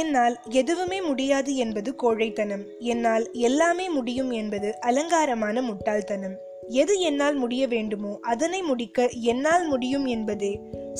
என்னால் 0.00 0.36
எதுவுமே 0.48 0.98
முடியாது 1.00 1.56
என்பது 1.56 1.90
கோழைத்தனம் 2.02 2.64
என்னால் 2.78 3.26
எல்லாமே 3.40 3.86
முடியும் 3.88 4.30
என்பது 4.30 4.68
அலங்காரமான 4.80 5.62
முட்டாள்தனம் 5.62 6.36
எது 6.74 6.94
என்னால் 7.00 7.36
முடிய 7.36 7.64
வேண்டுமோ 7.66 8.12
அதனை 8.20 8.62
முடிக்க 8.62 9.08
என்னால் 9.24 9.66
முடியும் 9.66 10.06
என்பதே 10.06 10.52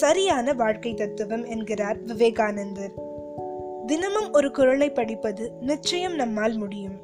சரியான 0.00 0.52
வாழ்க்கை 0.52 0.94
தத்துவம் 0.94 1.44
என்கிறார் 1.44 2.00
விவேகானந்தர் 2.02 2.94
தினமும் 3.86 4.32
ஒரு 4.32 4.50
குரலை 4.50 4.90
படிப்பது 4.90 5.44
நிச்சயம் 5.60 6.14
நம்மால் 6.14 6.56
முடியும் 6.56 6.96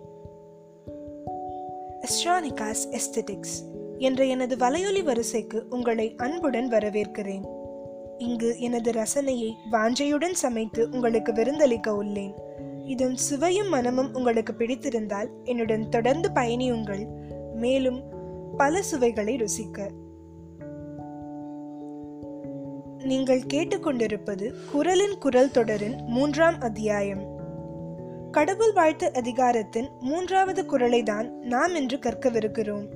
எஸ்ட்ரானிகாஸ் 2.06 2.84
எஸ்தெட்டிக்ஸ் 2.90 3.58
என்ற 3.98 4.24
எனது 4.24 4.56
வலையொலி 4.56 5.02
வரிசைக்கு 5.02 5.60
உங்களை 5.70 6.14
அன்புடன் 6.16 6.68
வரவேற்கிறேன் 6.68 7.46
இங்கு 8.18 8.50
எனது 8.58 8.90
ரசனையை 8.92 9.50
வாஞ்சையுடன் 9.72 10.36
சமைத்து 10.42 10.82
உங்களுக்கு 10.90 11.32
விருந்தளிக்க 11.32 11.88
உள்ளேன் 11.96 12.34
இதன் 12.84 13.16
சுவையும் 13.16 13.68
மனமும் 13.68 14.14
உங்களுக்கு 14.14 14.52
பிடித்திருந்தால் 14.52 15.30
என்னுடன் 15.44 15.88
தொடர்ந்து 15.88 16.28
பயணியுங்கள் 16.34 17.04
மேலும் 17.54 18.00
பல 18.56 18.82
சுவைகளை 18.82 19.36
ருசிக்க 19.36 19.88
நீங்கள் 23.04 23.42
கேட்டுக்கொண்டிருப்பது 23.54 24.46
குரலின் 24.72 25.16
குரல் 25.18 25.50
தொடரின் 25.50 25.96
மூன்றாம் 26.06 26.60
அத்தியாயம் 26.60 27.24
கடவுள் 28.30 28.72
வாழ்த்து 28.72 29.12
அதிகாரத்தின் 29.12 29.88
மூன்றாவது 30.00 30.66
குரலை 30.66 31.02
தான் 31.02 31.28
நாம் 31.44 31.74
இன்று 31.74 31.98
கற்கவிருக்கிறோம் 31.98 32.86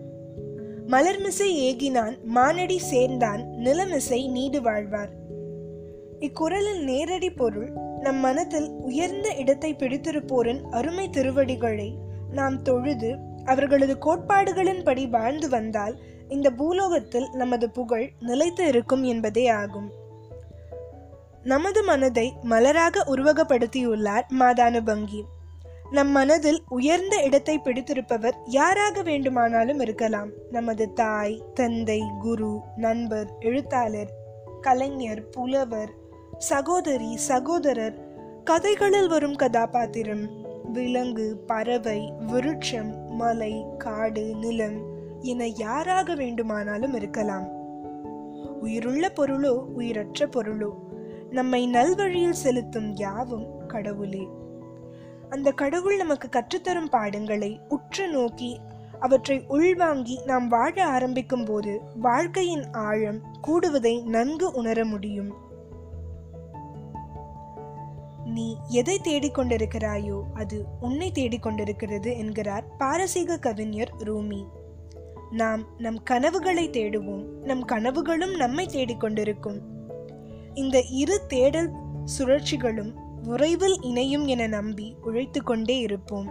மலர்மிசை 0.90 1.48
ஏகினான் 1.66 2.14
மானடி 2.34 2.76
சேர்ந்தான் 2.80 3.42
நிலமிசை 3.58 4.20
நீடு 4.30 4.60
வாழ்வார் 4.62 5.12
இக்குரலின் 6.20 6.82
நேரடி 6.84 7.30
பொருள் 7.30 7.70
நம் 8.00 8.20
மனத்தில் 8.20 8.68
உயர்ந்த 8.80 9.28
இடத்தை 9.34 9.70
பிடித்திருப்போரின் 9.74 10.60
அருமை 10.70 11.06
திருவடிகளை 11.10 11.88
நாம் 12.32 12.62
தொழுது 12.62 13.10
அவர்களது 13.44 13.94
கோட்பாடுகளின்படி 14.06 15.04
வாழ்ந்து 15.10 15.48
வந்தால் 15.48 15.94
இந்த 16.28 16.50
பூலோகத்தில் 16.50 17.28
நமது 17.32 17.68
புகழ் 17.70 18.06
நிலைத்து 18.20 18.64
இருக்கும் 18.66 19.02
என்பதே 19.02 19.48
ஆகும் 19.48 19.88
நமது 21.42 21.82
மனதை 21.84 22.26
மலராக 22.50 23.04
உருவகப்படுத்தியுள்ளார் 23.06 24.26
பங்கி 24.84 25.22
நம் 25.90 26.10
மனதில் 26.10 26.58
உயர்ந்த 26.68 27.14
இடத்தை 27.22 27.54
பிடித்திருப்பவர் 27.58 28.36
யாராக 28.48 29.02
வேண்டுமானாலும் 29.02 29.80
இருக்கலாம் 29.80 30.28
நமது 30.50 30.84
தாய் 30.92 31.34
தந்தை 31.54 32.00
குரு 32.18 32.50
நண்பர் 32.76 33.30
எழுத்தாளர் 33.40 34.12
கலைஞர் 34.60 35.22
புலவர் 35.30 35.92
சகோதரி 36.48 37.10
சகோதரர் 37.28 37.96
கதைகளில் 38.44 39.08
வரும் 39.08 39.36
கதாபாத்திரம் 39.36 40.24
விலங்கு 40.72 41.26
பறவை 41.46 42.00
விருட்சம் 42.26 42.92
மலை 43.16 43.52
காடு 43.78 44.26
நிலம் 44.34 44.78
என 45.24 45.48
யாராக 45.58 46.14
வேண்டுமானாலும் 46.14 46.94
இருக்கலாம் 46.94 47.48
உயிருள்ள 48.60 49.04
பொருளோ 49.16 49.54
உயிரற்ற 49.76 50.28
பொருளோ 50.32 50.70
நம்மை 51.30 51.62
நல்வழியில் 51.70 52.42
செலுத்தும் 52.44 52.90
யாவும் 52.96 53.48
கடவுளே 53.66 54.24
அந்த 55.30 55.48
கடவுள் 55.52 55.96
நமக்கு 55.96 56.28
கற்றுத்தரும் 56.28 56.90
பாடங்களை 56.90 57.50
உற்று 57.68 58.06
நோக்கி 58.08 58.52
அவற்றை 59.00 59.36
உள்வாங்கி 59.48 60.16
நாம் 60.26 60.48
வாழ 60.48 60.74
ஆரம்பிக்கும் 60.86 61.44
போது 61.44 61.72
வாழ்க்கையின் 62.00 62.64
ஆழம் 62.82 63.20
கூடுவதை 63.46 63.94
நன்கு 64.06 64.48
உணர 64.52 64.84
முடியும் 64.84 65.30
நீ 68.34 68.46
எதை 68.70 68.96
தேடிக்கொண்டிருக்கிறாயோ 69.04 70.18
அது 70.34 70.58
உன்னை 70.80 71.08
தேடிக்கொண்டிருக்கிறது 71.14 72.10
என்கிறார் 72.16 72.66
பாரசீக 72.78 73.38
கவிஞர் 73.38 73.92
ரூமி 74.04 74.42
நாம் 75.32 75.62
நம் 75.78 76.00
கனவுகளை 76.02 76.66
தேடுவோம் 76.70 77.24
நம் 77.44 77.64
கனவுகளும் 77.64 78.34
நம்மை 78.34 78.64
தேடிக்கொண்டிருக்கும் 78.66 79.58
இந்த 80.54 80.76
இரு 80.94 81.16
தேடல் 81.28 81.70
சுழற்சிகளும் 82.18 82.92
விரைவில் 83.22 83.78
இணையும் 83.80 84.26
என 84.26 84.46
நம்பி 84.46 84.96
உழைத்து 85.02 85.42
கொண்டே 85.42 85.82
இருப்போம் 85.82 86.28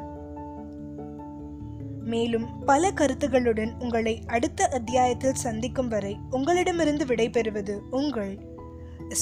மேலும் 2.04 2.66
பல 2.66 2.92
கருத்துகளுடன் 2.92 3.74
உங்களை 3.80 4.22
அடுத்த 4.28 4.68
அத்தியாயத்தில் 4.68 5.34
சந்திக்கும் 5.34 5.88
வரை 5.88 6.18
உங்களிடமிருந்து 6.30 7.06
விடைபெறுவது 7.06 7.76
உங்கள் 7.92 8.34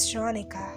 ஸ்ட்ரானிகா 0.00 0.67